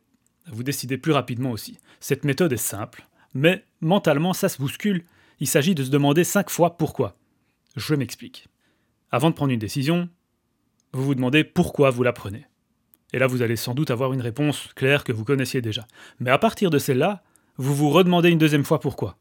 à 0.48 0.52
vous 0.52 0.64
décider 0.64 0.98
plus 0.98 1.14
rapidement 1.14 1.52
aussi. 1.52 1.78
Cette 2.02 2.26
méthode 2.26 2.52
est 2.52 2.58
simple, 2.58 3.08
mais 3.34 3.64
mentalement 3.80 4.34
ça 4.34 4.50
se 4.50 4.58
bouscule. 4.58 5.06
Il 5.40 5.48
s'agit 5.48 5.76
de 5.76 5.86
se 5.86 5.92
demander 5.92 6.26
5 6.26 6.50
fois 6.50 6.78
pourquoi. 6.78 7.17
Je 7.78 7.94
m'explique. 7.94 8.48
Avant 9.12 9.30
de 9.30 9.36
prendre 9.36 9.54
une 9.54 9.60
décision, 9.60 10.10
vous 10.94 11.04
vous 11.04 11.16
demandez 11.16 11.44
pourquoi 11.44 11.92
vous 11.92 12.02
la 12.02 12.12
prenez. 12.12 12.48
Et 13.14 13.20
là, 13.20 13.28
vous 13.28 13.44
allez 13.44 13.56
sans 13.56 13.76
doute 13.76 13.92
avoir 13.92 14.14
une 14.14 14.22
réponse 14.22 14.70
claire 14.76 15.04
que 15.04 15.14
vous 15.14 15.24
connaissiez 15.24 15.62
déjà. 15.62 15.86
Mais 16.20 16.32
à 16.32 16.40
partir 16.40 16.72
de 16.72 16.80
celle-là, 16.80 17.24
vous 17.58 17.76
vous 17.76 17.92
redemandez 17.92 18.30
une 18.30 18.40
deuxième 18.40 18.66
fois 18.66 18.80
pourquoi. 18.80 19.16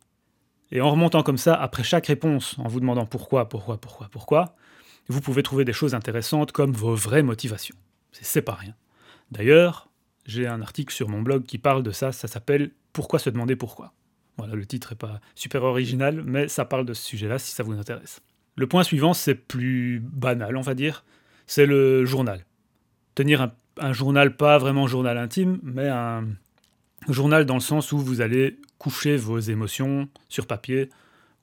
Et 0.73 0.81
en 0.81 0.91
remontant 0.91 1.23
comme 1.23 1.37
ça, 1.37 1.55
après 1.55 1.85
chaque 1.85 2.06
réponse, 2.06 2.58
en 2.58 2.67
vous 2.67 2.81
demandant 2.81 3.05
pourquoi, 3.05 3.47
pourquoi, 3.47 3.79
pourquoi, 3.79 4.08
pourquoi, 4.11 4.56
vous 5.09 5.20
pouvez 5.20 5.43
trouver 5.43 5.67
des 5.67 5.75
choses 5.75 5.94
intéressantes 5.94 6.52
comme 6.52 6.73
vos 6.73 6.94
vraies 6.94 7.23
motivations. 7.23 7.76
C'est 8.11 8.41
pas 8.41 8.55
rien. 8.55 8.75
D'ailleurs, 9.31 9.91
j'ai 10.25 10.47
un 10.47 10.62
article 10.62 10.94
sur 10.94 11.11
mon 11.11 11.20
blog 11.20 11.44
qui 11.44 11.59
parle 11.59 11.82
de 11.82 11.91
ça, 11.91 12.11
ça 12.11 12.26
s'appelle 12.26 12.70
Pourquoi 12.94 13.19
se 13.19 13.29
demander 13.29 13.55
pourquoi? 13.55 13.93
Voilà, 14.38 14.55
le 14.55 14.64
titre 14.64 14.93
n'est 14.93 14.97
pas 14.97 15.20
super 15.35 15.62
original, 15.62 16.23
mais 16.25 16.49
ça 16.49 16.64
parle 16.64 16.87
de 16.87 16.94
ce 16.94 17.05
sujet-là 17.05 17.38
si 17.38 17.52
ça 17.52 17.62
vous 17.62 17.79
intéresse. 17.79 18.23
Le 18.56 18.67
point 18.67 18.82
suivant, 18.82 19.12
c'est 19.12 19.35
plus 19.35 20.00
banal, 20.00 20.56
on 20.56 20.62
va 20.62 20.75
dire 20.75 21.05
c'est 21.47 21.67
le 21.67 22.05
journal. 22.05 22.44
Tenir 23.14 23.50
un, 23.79 23.93
journal, 23.93 24.37
pas 24.37 24.58
vraiment 24.58 24.87
journal 24.87 25.17
intime, 25.17 25.58
mais 25.62 25.88
un 25.88 26.25
journal 27.08 27.47
dans 27.47 27.55
le 27.55 27.61
sens 27.61 27.93
où 27.93 27.99
vous 27.99 28.20
allez 28.20 28.58
coucher 28.79 29.17
vos 29.17 29.38
émotions 29.38 30.08
sur 30.29 30.47
papier 30.47 30.91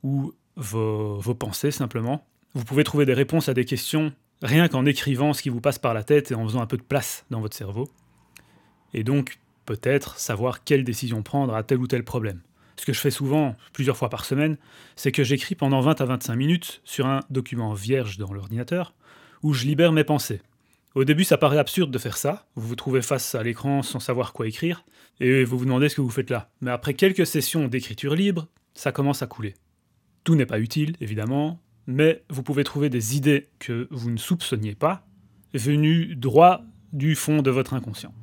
ou 0.04 0.33
vos, 0.56 1.21
pensées 1.33 1.71
simplement. 1.71 2.25
Vous 2.54 2.65
pouvez 2.65 2.83
trouver 2.83 3.06
des 3.06 3.13
réponses 3.13 3.50
à 3.50 3.54
des 3.54 3.66
questions 3.66 4.13
rien 4.42 4.68
qu'en 4.68 4.86
écrivant 4.86 5.33
ce 5.33 5.42
qui 5.42 5.50
vous 5.50 5.62
passe 5.62 5.80
par 5.80 5.94
la 5.94 6.04
tête 6.04 6.31
et 6.31 6.36
en 6.36 6.44
faisant 6.45 6.62
un 6.62 6.68
peu 6.68 6.77
de 6.77 6.83
place 6.83 7.25
dans 7.31 7.39
votre 7.39 7.56
cerveau. 7.56 7.89
Et 8.94 9.04
donc, 9.04 9.39
peut-être 9.66 10.19
savoir 10.19 10.63
quelle 10.63 10.83
décision 10.83 11.24
prendre 11.24 11.56
à 11.56 11.63
tel 11.63 11.80
ou 11.80 11.88
tel 11.88 12.04
problème. 12.04 12.42
Ce 12.75 12.85
que 12.85 12.93
je 12.93 12.99
fais 12.99 13.11
souvent, 13.11 13.55
plusieurs 13.71 13.97
fois 13.97 14.09
par 14.09 14.25
semaine, 14.25 14.57
c'est 14.95 15.11
que 15.11 15.23
j'écris 15.23 15.55
pendant 15.55 15.81
20 15.81 16.01
à 16.01 16.05
25 16.05 16.35
minutes 16.35 16.81
sur 16.83 17.05
un 17.05 17.21
document 17.29 17.73
vierge 17.73 18.17
dans 18.17 18.33
l'ordinateur, 18.33 18.93
où 19.41 19.53
je 19.53 19.65
libère 19.65 19.91
mes 19.91 20.03
pensées. 20.03 20.41
Au 20.95 21.05
début, 21.05 21.23
ça 21.23 21.37
paraît 21.37 21.57
absurde 21.57 21.91
de 21.91 21.97
faire 21.97 22.17
ça. 22.17 22.45
Vous 22.55 22.67
vous 22.67 22.75
trouvez 22.75 23.01
face 23.01 23.35
à 23.35 23.43
l'écran 23.43 23.81
sans 23.81 23.99
savoir 23.99 24.33
quoi 24.33 24.47
écrire, 24.47 24.85
et 25.19 25.43
vous 25.43 25.57
vous 25.57 25.65
demandez 25.65 25.89
ce 25.89 25.95
que 25.95 26.01
vous 26.01 26.09
faites 26.09 26.29
là. 26.29 26.51
Mais 26.61 26.71
après 26.71 26.93
quelques 26.93 27.25
sessions 27.25 27.67
d'écriture 27.67 28.15
libre, 28.15 28.47
ça 28.73 28.91
commence 28.91 29.21
à 29.21 29.27
couler. 29.27 29.55
Tout 30.23 30.35
n'est 30.35 30.45
pas 30.45 30.59
utile, 30.59 30.95
évidemment, 31.01 31.59
mais 31.87 32.23
vous 32.29 32.43
pouvez 32.43 32.63
trouver 32.63 32.89
des 32.89 33.18
idées 33.18 33.49
que 33.59 33.87
vous 33.92 34.11
ne 34.11 34.18
soupçonniez 34.18 34.75
pas, 34.75 35.06
venues 35.53 36.15
droit 36.15 36.61
du 36.92 37.15
fond 37.15 37.42
de 37.42 37.51
votre 37.51 37.73
inconscient. 37.73 38.13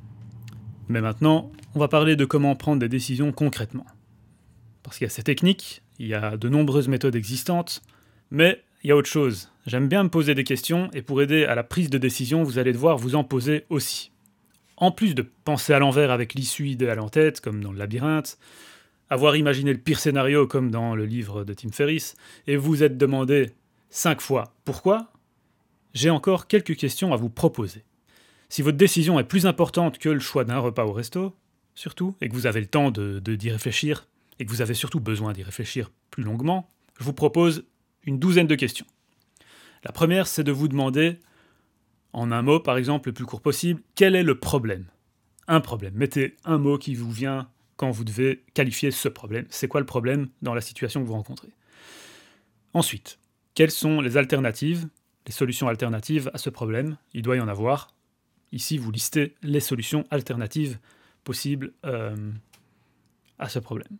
Mais 0.87 1.01
maintenant, 1.01 1.51
on 1.75 1.79
va 1.79 1.87
parler 1.87 2.15
de 2.15 2.25
comment 2.25 2.55
prendre 2.55 2.79
des 2.79 2.89
décisions 2.89 3.31
concrètement. 3.31 3.85
Parce 4.83 4.97
qu'il 4.97 5.05
y 5.05 5.07
a 5.07 5.13
ces 5.13 5.23
techniques, 5.23 5.81
il 5.99 6.07
y 6.07 6.13
a 6.13 6.37
de 6.37 6.49
nombreuses 6.49 6.87
méthodes 6.87 7.15
existantes, 7.15 7.81
mais 8.31 8.63
il 8.83 8.87
y 8.87 8.91
a 8.91 8.95
autre 8.95 9.09
chose. 9.09 9.49
J'aime 9.67 9.87
bien 9.87 10.03
me 10.03 10.09
poser 10.09 10.33
des 10.33 10.43
questions 10.43 10.89
et 10.93 11.01
pour 11.01 11.21
aider 11.21 11.45
à 11.45 11.55
la 11.55 11.63
prise 11.63 11.89
de 11.89 11.97
décision, 11.97 12.43
vous 12.43 12.57
allez 12.57 12.73
devoir 12.73 12.97
vous 12.97 13.15
en 13.15 13.23
poser 13.23 13.65
aussi. 13.69 14.11
En 14.77 14.91
plus 14.91 15.13
de 15.13 15.21
penser 15.43 15.73
à 15.73 15.79
l'envers 15.79 16.09
avec 16.09 16.33
l'issue 16.33 16.67
idéale 16.67 16.99
en 16.99 17.09
tête, 17.09 17.41
comme 17.41 17.63
dans 17.63 17.71
le 17.71 17.77
labyrinthe, 17.77 18.39
avoir 19.11 19.35
imaginé 19.35 19.71
le 19.73 19.77
pire 19.77 19.99
scénario 19.99 20.47
comme 20.47 20.71
dans 20.71 20.95
le 20.95 21.05
livre 21.05 21.43
de 21.43 21.53
Tim 21.53 21.71
Ferriss, 21.71 22.15
et 22.47 22.55
vous 22.55 22.81
êtes 22.81 22.97
demandé 22.97 23.51
cinq 23.89 24.21
fois 24.21 24.55
pourquoi, 24.65 25.11
j'ai 25.93 26.09
encore 26.09 26.47
quelques 26.47 26.75
questions 26.75 27.13
à 27.13 27.17
vous 27.17 27.29
proposer. 27.29 27.83
Si 28.49 28.61
votre 28.61 28.77
décision 28.77 29.19
est 29.19 29.25
plus 29.25 29.45
importante 29.45 29.97
que 29.97 30.09
le 30.09 30.19
choix 30.19 30.45
d'un 30.45 30.59
repas 30.59 30.85
au 30.85 30.93
resto, 30.93 31.35
surtout, 31.75 32.15
et 32.21 32.29
que 32.29 32.33
vous 32.33 32.47
avez 32.47 32.61
le 32.61 32.67
temps 32.67 32.89
de, 32.91 33.19
d'y 33.19 33.51
réfléchir, 33.51 34.07
et 34.39 34.45
que 34.45 34.49
vous 34.51 34.61
avez 34.61 34.73
surtout 34.73 34.99
besoin 34.99 35.33
d'y 35.33 35.43
réfléchir 35.43 35.91
plus 36.09 36.23
longuement, 36.23 36.69
je 36.99 37.03
vous 37.03 37.13
propose 37.13 37.65
une 38.03 38.19
douzaine 38.19 38.47
de 38.47 38.55
questions. 38.55 38.85
La 39.83 39.91
première, 39.91 40.27
c'est 40.27 40.43
de 40.43 40.51
vous 40.51 40.67
demander, 40.67 41.19
en 42.13 42.31
un 42.31 42.41
mot 42.41 42.59
par 42.59 42.77
exemple 42.77 43.09
le 43.09 43.13
plus 43.13 43.25
court 43.25 43.41
possible, 43.41 43.81
quel 43.95 44.15
est 44.15 44.23
le 44.23 44.39
problème? 44.39 44.85
Un 45.47 45.59
problème. 45.61 45.93
Mettez 45.95 46.35
un 46.45 46.57
mot 46.57 46.77
qui 46.77 46.95
vous 46.95 47.11
vient 47.11 47.49
quand 47.77 47.89
vous 47.89 48.03
devez 48.03 48.43
qualifier 48.53 48.91
ce 48.91 49.09
problème. 49.09 49.45
C'est 49.49 49.67
quoi 49.67 49.79
le 49.79 49.85
problème 49.85 50.29
dans 50.41 50.53
la 50.53 50.61
situation 50.61 51.01
que 51.01 51.07
vous 51.07 51.13
rencontrez? 51.13 51.49
Ensuite, 52.73 53.19
quelles 53.55 53.71
sont 53.71 54.01
les 54.01 54.17
alternatives, 54.17 54.87
les 55.25 55.31
solutions 55.31 55.67
alternatives 55.67 56.29
à 56.33 56.37
ce 56.37 56.49
problème? 56.49 56.97
Il 57.13 57.21
doit 57.23 57.37
y 57.37 57.41
en 57.41 57.47
avoir. 57.47 57.93
Ici, 58.51 58.77
vous 58.77 58.91
listez 58.91 59.35
les 59.41 59.59
solutions 59.59 60.05
alternatives 60.11 60.77
possibles 61.23 61.73
euh, 61.85 62.31
à 63.39 63.49
ce 63.49 63.59
problème. 63.59 63.97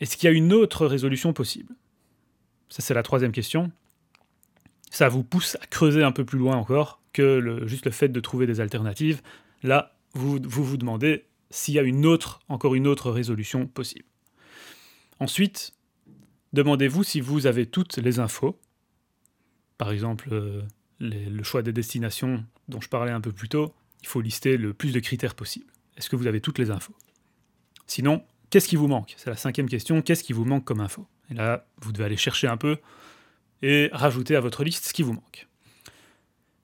Est-ce 0.00 0.16
qu'il 0.16 0.28
y 0.28 0.32
a 0.32 0.36
une 0.36 0.52
autre 0.52 0.86
résolution 0.86 1.32
possible? 1.32 1.74
Ça, 2.68 2.82
c'est 2.82 2.94
la 2.94 3.02
troisième 3.02 3.32
question. 3.32 3.70
Ça 4.90 5.08
vous 5.08 5.22
pousse 5.22 5.56
à 5.60 5.66
creuser 5.66 6.02
un 6.02 6.12
peu 6.12 6.24
plus 6.24 6.38
loin 6.38 6.56
encore 6.56 7.00
que 7.12 7.62
juste 7.66 7.86
le 7.86 7.92
fait 7.92 8.08
de 8.08 8.20
trouver 8.20 8.46
des 8.46 8.60
alternatives. 8.60 9.22
Là, 9.62 9.96
vous 10.12 10.38
vous, 10.42 10.64
vous 10.64 10.76
demandez 10.76 11.24
s'il 11.50 11.74
y 11.74 11.78
a 11.78 11.82
une 11.82 12.06
autre, 12.06 12.40
encore 12.48 12.74
une 12.74 12.86
autre 12.86 13.10
résolution 13.10 13.66
possible. 13.66 14.04
Ensuite, 15.18 15.72
demandez-vous 16.52 17.04
si 17.04 17.20
vous 17.20 17.46
avez 17.46 17.66
toutes 17.66 17.96
les 17.96 18.18
infos. 18.18 18.58
Par 19.78 19.90
exemple, 19.92 20.28
euh, 20.32 20.62
le 21.00 21.42
choix 21.42 21.62
des 21.62 21.72
destinations 21.72 22.44
dont 22.68 22.80
je 22.80 22.88
parlais 22.88 23.12
un 23.12 23.20
peu 23.20 23.32
plus 23.32 23.48
tôt, 23.48 23.72
il 24.02 24.08
faut 24.08 24.20
lister 24.20 24.56
le 24.56 24.74
plus 24.74 24.92
de 24.92 25.00
critères 25.00 25.34
possible. 25.34 25.66
Est-ce 25.96 26.10
que 26.10 26.16
vous 26.16 26.26
avez 26.26 26.40
toutes 26.40 26.58
les 26.58 26.70
infos? 26.70 26.94
Sinon, 27.86 28.24
qu'est-ce 28.50 28.68
qui 28.68 28.76
vous 28.76 28.88
manque? 28.88 29.14
C'est 29.16 29.30
la 29.30 29.36
cinquième 29.36 29.68
question, 29.68 30.02
qu'est-ce 30.02 30.22
qui 30.22 30.32
vous 30.32 30.44
manque 30.44 30.64
comme 30.64 30.80
info? 30.80 31.06
Et 31.30 31.34
là, 31.34 31.66
vous 31.80 31.92
devez 31.92 32.04
aller 32.04 32.16
chercher 32.16 32.46
un 32.46 32.56
peu 32.56 32.78
et 33.62 33.90
rajouter 33.92 34.36
à 34.36 34.40
votre 34.40 34.64
liste 34.64 34.86
ce 34.86 34.92
qui 34.92 35.02
vous 35.02 35.14
manque. 35.14 35.48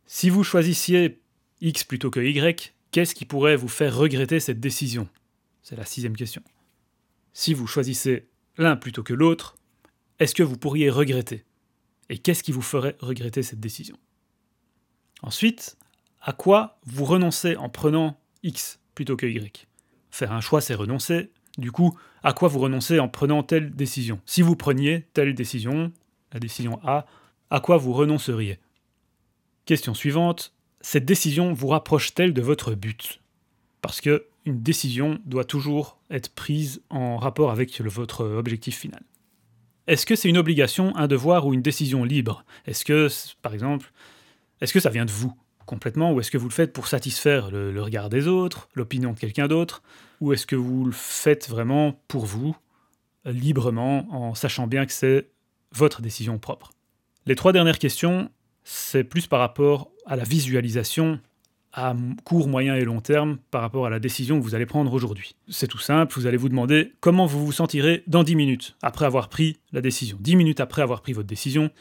Si 0.07 0.31
vous 0.31 0.45
choisissiez 0.45 1.21
X 1.61 1.85
plutôt 1.85 2.11
que 2.11 2.21
Y, 2.21 2.75
qu'est-ce 2.91 3.15
qui 3.15 3.25
pourrait 3.25 3.57
vous 3.57 3.69
faire 3.69 3.97
regretter 3.97 4.41
cette 4.41 4.61
décision? 4.61 5.09
C'est 5.63 5.77
la 5.77 5.85
sixième 5.85 6.17
question. 6.17 6.43
Si 7.33 7.55
vous 7.55 7.67
choisissez 7.67 8.29
l'un 8.59 8.77
plutôt 8.77 9.03
que 9.03 9.15
l'autre, 9.15 9.57
est-ce 10.19 10.35
que 10.35 10.43
vous 10.43 10.59
pourriez 10.59 10.91
regretter? 10.91 11.45
Et 12.09 12.19
qu'est-ce 12.19 12.43
qui 12.43 12.53
vous 12.53 12.63
ferait 12.63 12.97
regretter 13.01 13.43
cette 13.43 13.61
décision? 13.61 13.97
Ensuite, 15.23 15.79
à 16.21 16.33
quoi 16.33 16.79
vous 16.85 17.05
renoncez 17.05 17.57
en 17.57 17.69
prenant 17.69 18.21
X 18.43 18.81
plutôt 18.95 19.17
que 19.17 19.27
Y? 19.27 19.67
Faire 20.11 20.33
un 20.33 20.41
choix, 20.41 20.61
c'est 20.61 20.75
renoncer. 20.75 21.32
Du 21.59 21.71
coup, 21.71 21.99
à 22.23 22.33
quoi 22.33 22.49
vous 22.49 22.61
renoncez 22.61 22.99
en 22.99 23.09
prenant 23.09 23.43
telle 23.43 23.73
décision? 23.73 24.21
Si 24.27 24.43
vous 24.43 24.57
preniez 24.57 25.07
telle 25.13 25.35
décision, 25.35 25.93
la 26.33 26.41
décision 26.41 26.81
A, 26.85 27.07
à 27.51 27.61
quoi 27.61 27.77
vous 27.77 27.93
renonceriez? 27.93 28.59
Question 29.67 29.95
suivante, 29.95 30.55
cette 30.81 31.05
décision 31.05 31.53
vous 31.53 31.69
rapproche-t-elle 31.69 32.33
de 32.33 32.43
votre 32.43 32.75
but? 32.75 33.21
Parce 33.83 34.01
que 34.01 34.27
une 34.45 34.63
décision 34.63 35.21
doit 35.25 35.45
toujours 35.45 35.99
être 36.11 36.35
prise 36.35 36.83
en 36.91 37.17
rapport 37.17 37.51
avec 37.51 37.81
votre 37.81 38.25
objectif 38.25 38.79
final. 38.79 39.03
Est-ce 39.87 40.07
que 40.07 40.17
c'est 40.17 40.29
une 40.29 40.39
obligation, 40.39 40.97
un 40.97 41.07
devoir 41.07 41.47
ou 41.47 41.55
une 41.55 41.63
décision 41.63 42.03
libre? 42.03 42.45
Est-ce 42.67 42.85
que, 42.85 43.09
par 43.43 43.53
exemple, 43.55 43.93
est-ce 44.61 44.73
que 44.73 44.81
ça 44.81 44.91
vient 44.91 45.05
de 45.05 45.11
vous 45.11 45.33
complètement 45.67 46.13
ou 46.13 46.21
est-ce 46.21 46.31
que 46.31 46.39
vous 46.39 46.49
le 46.49 46.55
faites 46.55 46.73
pour 46.73 46.89
satisfaire 46.89 47.51
le, 47.51 47.73
le 47.73 47.83
regard 47.83 48.09
des 48.09 48.27
autres, 48.27 48.69
l'opinion 48.75 49.13
de 49.13 49.19
quelqu'un 49.19 49.49
d'autre? 49.49 49.83
Ou 50.23 50.33
est-ce 50.33 50.47
que 50.47 50.55
vous 50.55 50.85
le 50.85 50.93
faites 50.93 51.49
vraiment 51.49 52.01
pour 52.07 52.27
vous, 52.27 52.55
librement, 53.25 54.07
en 54.15 54.37
sachant 54.37 54.69
bien 54.69 54.87
que 54.87 54.93
c'est 54.93 55.27
votre 55.73 56.01
décision 56.01 56.39
propre? 56.39 56.71
Les 57.27 57.35
trois 57.35 57.53
dernières 57.53 57.81
questions, 57.81 58.31
c'est 58.63 59.03
plus 59.03 59.27
par 59.27 59.41
rapport 59.41 59.91
à 60.07 60.15
la 60.15 60.23
visualisation 60.23 61.19
à 61.73 61.97
court, 62.23 62.47
moyen 62.47 62.77
et 62.77 62.85
long 62.85 63.01
terme 63.01 63.39
par 63.51 63.63
rapport 63.63 63.85
à 63.85 63.91
la 63.91 63.99
décision 63.99 64.39
que 64.39 64.45
vous 64.45 64.55
allez 64.55 64.65
prendre 64.65 64.93
aujourd'hui. 64.93 65.35
C'est 65.49 65.67
tout 65.67 65.79
simple, 65.79 66.15
vous 66.15 66.29
allez 66.29 66.37
vous 66.37 66.49
demander 66.49 66.93
comment 67.01 67.27
vous 67.27 67.45
vous 67.45 67.51
sentirez 67.51 68.05
dans 68.07 68.23
10 68.23 68.37
minutes 68.37 68.77
après 68.81 69.07
avoir 69.07 69.29
pris 69.29 69.59
la 69.73 69.81
décision. 69.81 70.19
10 70.21 70.37
minutes 70.37 70.61
après 70.61 70.83
avoir 70.83 71.03
pris 71.03 71.15
votre 71.15 71.27
décision, 71.27 71.73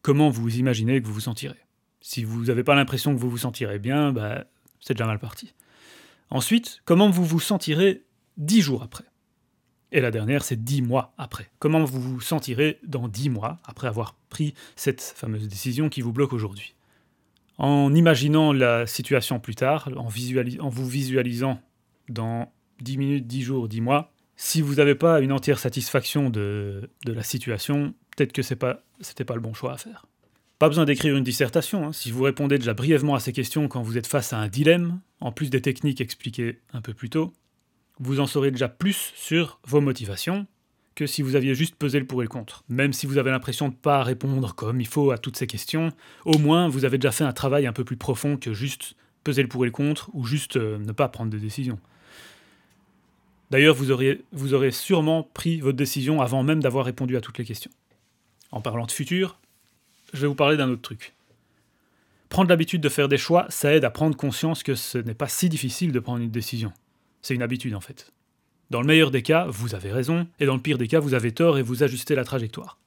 comment 0.00 0.30
vous 0.30 0.56
imaginez 0.56 1.02
que 1.02 1.06
vous 1.06 1.12
vous 1.12 1.20
sentirez? 1.20 1.58
Si 2.00 2.24
vous 2.24 2.46
n'avez 2.46 2.64
pas 2.64 2.74
l'impression 2.74 3.14
que 3.14 3.20
vous 3.20 3.28
vous 3.28 3.36
sentirez 3.36 3.78
bien, 3.78 4.12
bah, 4.12 4.46
c'est 4.80 4.94
déjà 4.94 5.04
mal 5.04 5.18
parti. 5.18 5.52
Ensuite, 6.32 6.80
comment 6.86 7.10
vous 7.10 7.26
vous 7.26 7.40
sentirez 7.40 8.04
10 8.38 8.62
jours 8.62 8.82
après? 8.82 9.04
Et 9.92 10.00
la 10.00 10.10
dernière, 10.10 10.42
c'est 10.44 10.64
10 10.64 10.80
mois 10.80 11.12
après. 11.18 11.50
Comment 11.58 11.84
vous 11.84 12.00
vous 12.00 12.20
sentirez 12.22 12.78
dans 12.84 13.06
10 13.06 13.28
mois 13.28 13.60
après 13.66 13.86
avoir 13.86 14.14
pris 14.30 14.54
cette 14.74 15.02
fameuse 15.02 15.46
décision 15.46 15.90
qui 15.90 16.00
vous 16.00 16.14
bloque 16.14 16.32
aujourd'hui? 16.32 16.74
En 17.58 17.94
imaginant 17.94 18.54
la 18.54 18.86
situation 18.86 19.40
plus 19.40 19.54
tard, 19.54 19.90
en, 19.94 20.08
vous 20.08 20.88
visualisant 20.88 21.60
dans 22.08 22.50
10 22.80 22.96
minutes, 22.96 23.26
10 23.26 23.42
jours, 23.42 23.68
10 23.68 23.82
mois, 23.82 24.10
si 24.34 24.62
vous 24.62 24.76
n'avez 24.76 24.94
pas 24.94 25.20
une 25.20 25.32
entière 25.32 25.58
satisfaction 25.58 26.30
de, 26.30 26.88
la 27.04 27.22
situation, 27.22 27.92
peut-être 28.16 28.32
que 28.32 28.40
ce 28.40 28.54
n'était 28.54 29.26
pas 29.26 29.34
le 29.34 29.42
bon 29.42 29.52
choix 29.52 29.74
à 29.74 29.76
faire. 29.76 30.06
Pas 30.62 30.68
besoin 30.68 30.84
d'écrire 30.84 31.16
une 31.16 31.24
dissertation, 31.24 31.88
hein. 31.88 31.92
si 31.92 32.12
vous 32.12 32.22
répondez 32.22 32.56
déjà 32.56 32.72
brièvement 32.72 33.16
à 33.16 33.18
ces 33.18 33.32
questions 33.32 33.66
quand 33.66 33.82
vous 33.82 33.98
êtes 33.98 34.06
face 34.06 34.32
à 34.32 34.38
un 34.38 34.46
dilemme, 34.46 35.00
en 35.18 35.32
plus 35.32 35.50
des 35.50 35.60
techniques 35.60 36.00
expliquées 36.00 36.60
un 36.72 36.80
peu 36.80 36.94
plus 36.94 37.10
tôt, 37.10 37.32
vous 37.98 38.20
en 38.20 38.28
saurez 38.28 38.52
déjà 38.52 38.68
plus 38.68 39.12
sur 39.16 39.58
vos 39.66 39.80
motivations, 39.80 40.46
que 40.94 41.04
si 41.04 41.20
vous 41.20 41.34
aviez 41.34 41.56
juste 41.56 41.74
pesé 41.74 41.98
le 41.98 42.06
pour 42.06 42.22
et 42.22 42.26
le 42.26 42.28
contre. 42.28 42.62
Même 42.68 42.92
si 42.92 43.06
vous 43.06 43.18
avez 43.18 43.32
l'impression 43.32 43.66
de 43.66 43.72
ne 43.72 43.76
pas 43.76 44.04
répondre 44.04 44.54
comme 44.54 44.80
il 44.80 44.86
faut 44.86 45.10
à 45.10 45.18
toutes 45.18 45.36
ces 45.36 45.48
questions, 45.48 45.90
au 46.24 46.38
moins 46.38 46.68
vous 46.68 46.84
avez 46.84 46.96
déjà 46.96 47.10
fait 47.10 47.24
un 47.24 47.32
travail 47.32 47.66
un 47.66 47.72
peu 47.72 47.82
plus 47.82 47.96
profond 47.96 48.36
que 48.36 48.54
juste 48.54 48.94
peser 49.24 49.42
le 49.42 49.48
pour 49.48 49.64
et 49.64 49.66
le 49.66 49.72
contre 49.72 50.10
ou 50.12 50.24
juste 50.24 50.58
euh, 50.58 50.78
ne 50.78 50.92
pas 50.92 51.08
prendre 51.08 51.32
de 51.32 51.38
décision. 51.38 51.80
D'ailleurs, 53.50 53.74
vous, 53.74 53.86
vous 54.30 54.54
aurez 54.54 54.70
sûrement 54.70 55.28
pris 55.34 55.58
votre 55.58 55.76
décision 55.76 56.22
avant 56.22 56.44
même 56.44 56.62
d'avoir 56.62 56.84
répondu 56.84 57.16
à 57.16 57.20
toutes 57.20 57.38
les 57.38 57.44
questions. 57.44 57.72
En 58.52 58.60
parlant 58.60 58.86
de 58.86 58.92
futur, 58.92 59.40
je 60.12 60.22
vais 60.22 60.26
vous 60.26 60.34
parler 60.34 60.56
d'un 60.56 60.70
autre 60.70 60.82
truc. 60.82 61.14
Prendre 62.28 62.48
l'habitude 62.48 62.80
de 62.80 62.88
faire 62.88 63.08
des 63.08 63.18
choix, 63.18 63.46
ça 63.50 63.74
aide 63.74 63.84
à 63.84 63.90
prendre 63.90 64.16
conscience 64.16 64.62
que 64.62 64.74
ce 64.74 64.98
n'est 64.98 65.14
pas 65.14 65.28
si 65.28 65.48
difficile 65.48 65.92
de 65.92 66.00
prendre 66.00 66.22
une 66.22 66.30
décision. 66.30 66.72
C'est 67.20 67.34
une 67.34 67.42
habitude 67.42 67.74
en 67.74 67.80
fait. 67.80 68.12
Dans 68.70 68.80
le 68.80 68.86
meilleur 68.86 69.10
des 69.10 69.22
cas, 69.22 69.46
vous 69.48 69.74
avez 69.74 69.92
raison, 69.92 70.26
et 70.40 70.46
dans 70.46 70.54
le 70.54 70.62
pire 70.62 70.78
des 70.78 70.88
cas, 70.88 70.98
vous 70.98 71.12
avez 71.12 71.32
tort 71.32 71.58
et 71.58 71.62
vous 71.62 71.82
ajustez 71.82 72.14
la 72.14 72.24
trajectoire. 72.24 72.78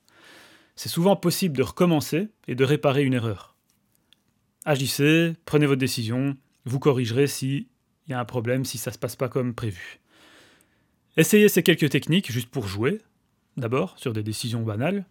C'est 0.75 0.89
souvent 0.89 1.15
possible 1.15 1.55
de 1.55 1.61
recommencer 1.61 2.27
et 2.47 2.55
de 2.55 2.63
réparer 2.63 3.03
une 3.03 3.13
erreur. 3.13 3.55
Agissez, 4.65 5.35
prenez 5.45 5.67
votre 5.67 5.79
décision, 5.79 6.35
vous 6.65 6.79
corrigerez 6.79 7.27
s'il 7.27 7.67
y 8.07 8.13
a 8.13 8.19
un 8.19 8.25
problème, 8.25 8.65
si 8.65 8.79
ça 8.79 8.89
ne 8.89 8.95
se 8.95 8.99
passe 8.99 9.15
pas 9.15 9.29
comme 9.29 9.53
prévu. 9.53 9.99
Essayez 11.17 11.49
ces 11.49 11.61
quelques 11.61 11.91
techniques 11.91 12.31
juste 12.31 12.49
pour 12.49 12.67
jouer, 12.67 12.99
d'abord 13.55 13.93
sur 13.99 14.11
des 14.11 14.23
décisions 14.23 14.63
banales, 14.63 15.05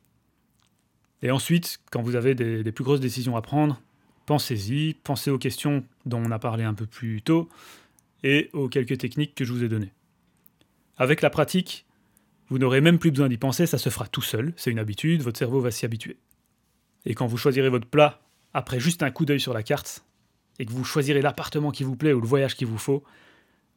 et 1.22 1.30
ensuite, 1.30 1.78
quand 1.90 2.02
vous 2.02 2.16
avez 2.16 2.34
des, 2.34 2.72
plus 2.72 2.84
grosses 2.84 3.00
décisions 3.00 3.36
à 3.36 3.42
prendre, 3.42 3.80
pensez-y, 4.26 4.94
pensez 4.94 5.30
aux 5.30 5.38
questions 5.38 5.84
dont 6.06 6.22
on 6.24 6.30
a 6.30 6.38
parlé 6.38 6.64
un 6.64 6.74
peu 6.74 6.86
plus 6.86 7.22
tôt, 7.22 7.48
et 8.22 8.50
aux 8.52 8.68
quelques 8.68 8.98
techniques 8.98 9.34
que 9.34 9.44
je 9.44 9.52
vous 9.52 9.64
ai 9.64 9.68
données. 9.68 9.92
Avec 10.96 11.22
la 11.22 11.30
pratique, 11.30 11.86
vous 12.48 12.58
n'aurez 12.58 12.80
même 12.80 12.98
plus 12.98 13.10
besoin 13.10 13.28
d'y 13.28 13.36
penser, 13.36 13.66
ça 13.66 13.78
se 13.78 13.88
fera 13.88 14.06
tout 14.06 14.22
seul, 14.22 14.52
c'est 14.56 14.70
une 14.70 14.78
habitude, 14.78 15.22
votre 15.22 15.38
cerveau 15.38 15.60
va 15.60 15.70
s'y 15.70 15.84
habituer. 15.84 16.16
Et 17.06 17.14
quand 17.14 17.26
vous 17.26 17.36
choisirez 17.36 17.68
votre 17.68 17.86
plat, 17.86 18.20
après 18.52 18.80
juste 18.80 19.02
un 19.02 19.10
coup 19.10 19.24
d'œil 19.24 19.40
sur 19.40 19.54
la 19.54 19.62
carte, 19.62 20.04
et 20.58 20.66
que 20.66 20.72
vous 20.72 20.84
choisirez 20.84 21.22
l'appartement 21.22 21.70
qui 21.70 21.84
vous 21.84 21.96
plaît 21.96 22.12
ou 22.12 22.20
le 22.20 22.26
voyage 22.26 22.54
qu'il 22.54 22.66
vous 22.66 22.78
faut, 22.78 23.02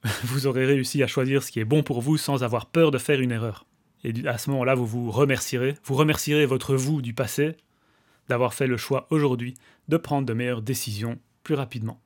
vous 0.23 0.47
aurez 0.47 0.65
réussi 0.65 1.01
à 1.03 1.07
choisir 1.07 1.43
ce 1.43 1.51
qui 1.51 1.59
est 1.59 1.65
bon 1.65 1.83
pour 1.83 2.01
vous 2.01 2.17
sans 2.17 2.43
avoir 2.43 2.67
peur 2.67 2.91
de 2.91 2.97
faire 2.97 3.19
une 3.19 3.31
erreur. 3.31 3.65
Et 4.03 4.13
à 4.27 4.37
ce 4.37 4.49
moment-là, 4.51 4.75
vous 4.75 4.85
vous 4.85 5.11
remercierez, 5.11 5.75
vous 5.83 5.95
remercierez 5.95 6.45
votre 6.45 6.75
vous 6.75 7.01
du 7.01 7.13
passé 7.13 7.55
d'avoir 8.29 8.53
fait 8.53 8.67
le 8.67 8.77
choix 8.77 9.07
aujourd'hui 9.09 9.55
de 9.87 9.97
prendre 9.97 10.27
de 10.27 10.33
meilleures 10.33 10.61
décisions 10.61 11.17
plus 11.43 11.55
rapidement. 11.55 11.99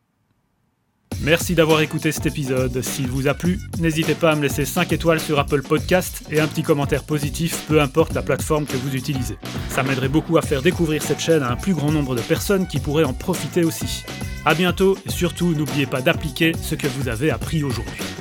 Merci 1.24 1.53
d'avoir 1.53 1.81
écouté 1.81 2.12
cet 2.12 2.25
épisode. 2.25 2.81
S'il 2.81 3.07
vous 3.07 3.27
a 3.27 3.36
plu, 3.36 3.60
n'hésitez 3.79 4.15
pas 4.15 4.31
à 4.31 4.36
me 4.36 4.41
laisser 4.41 4.65
5 4.65 4.91
étoiles 4.91 5.19
sur 5.19 5.38
Apple 5.38 5.62
Podcast 5.62 6.24
et 6.31 6.39
un 6.39 6.48
petit 6.48 6.63
commentaire 6.63 7.03
positif, 7.03 7.65
peu 7.67 7.79
importe 7.79 8.13
la 8.13 8.24
plateforme 8.24 8.65
que 8.65 8.77
vous 8.77 8.95
utilisez. 8.95 9.38
Ça 9.69 9.83
m'aiderait 9.83 10.10
beaucoup 10.10 10.38
à 10.38 10.41
faire 10.41 10.63
découvrir 10.63 11.03
cette 11.03 11.19
chaîne 11.19 11.43
à 11.43 11.51
un 11.51 11.57
plus 11.57 11.75
grand 11.75 11.91
nombre 11.91 12.15
de 12.15 12.21
personnes 12.21 12.67
qui 12.67 12.79
pourraient 12.79 13.03
en 13.03 13.13
profiter 13.13 13.63
aussi. 13.63 14.03
A 14.45 14.55
bientôt 14.55 14.98
et 15.05 15.12
surtout 15.12 15.53
n'oubliez 15.53 15.86
pas 15.86 16.01
d'appliquer 16.01 16.53
ce 16.60 16.74
que 16.74 16.88
vous 16.88 17.07
avez 17.07 17.29
appris 17.29 17.63
aujourd'hui. 17.63 18.20